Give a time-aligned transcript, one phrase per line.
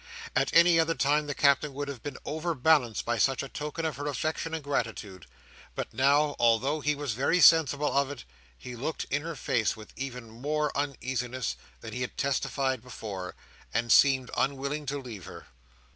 [0.35, 3.97] At any other time the Captain would have been overbalanced by such a token of
[3.97, 5.27] her affection and gratitude;
[5.75, 8.23] but now, although he was very sensible of it,
[8.57, 13.35] he looked in her face with even more uneasiness than he had testified before,
[13.75, 15.49] and seemed unwilling to leave her.